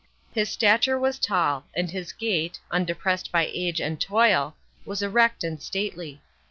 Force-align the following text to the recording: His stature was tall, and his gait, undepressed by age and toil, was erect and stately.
His 0.33 0.49
stature 0.49 0.97
was 0.97 1.19
tall, 1.19 1.65
and 1.75 1.91
his 1.91 2.11
gait, 2.11 2.59
undepressed 2.71 3.31
by 3.31 3.51
age 3.53 3.79
and 3.79 4.01
toil, 4.01 4.55
was 4.83 5.03
erect 5.03 5.43
and 5.43 5.61
stately. 5.61 6.23